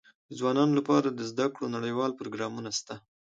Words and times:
د 0.29 0.31
ځوانانو 0.39 0.73
لپاره 0.79 1.07
د 1.09 1.19
زده 1.31 1.45
کړو 1.53 1.73
نړيوال 1.75 2.11
پروګرامونه 2.19 2.69
سته. 2.79 2.95